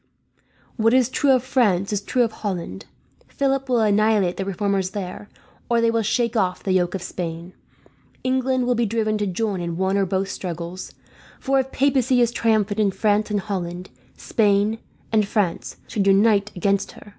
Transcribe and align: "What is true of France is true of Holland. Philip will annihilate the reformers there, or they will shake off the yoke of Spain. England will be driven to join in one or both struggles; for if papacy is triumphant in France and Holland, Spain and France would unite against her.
"What 0.77 0.95
is 0.95 1.09
true 1.09 1.29
of 1.29 1.43
France 1.43 1.93
is 1.93 2.01
true 2.01 2.23
of 2.23 2.31
Holland. 2.31 2.87
Philip 3.27 3.69
will 3.69 3.81
annihilate 3.81 4.35
the 4.37 4.45
reformers 4.45 4.89
there, 4.97 5.29
or 5.69 5.79
they 5.79 5.91
will 5.91 6.01
shake 6.01 6.35
off 6.35 6.63
the 6.63 6.71
yoke 6.71 6.95
of 6.95 7.03
Spain. 7.03 7.53
England 8.23 8.65
will 8.65 8.73
be 8.73 8.87
driven 8.87 9.19
to 9.19 9.27
join 9.27 9.61
in 9.61 9.77
one 9.77 9.97
or 9.99 10.07
both 10.07 10.29
struggles; 10.31 10.95
for 11.39 11.59
if 11.59 11.71
papacy 11.71 12.19
is 12.19 12.31
triumphant 12.31 12.79
in 12.79 12.89
France 12.89 13.29
and 13.29 13.41
Holland, 13.41 13.91
Spain 14.17 14.79
and 15.11 15.27
France 15.27 15.77
would 15.95 16.07
unite 16.07 16.49
against 16.55 16.93
her. 16.93 17.07